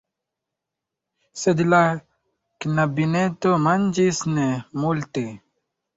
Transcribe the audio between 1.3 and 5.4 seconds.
Sed la knabineto manĝis ne multe.